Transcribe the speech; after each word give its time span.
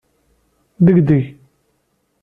Ddegdeg. 0.79 1.25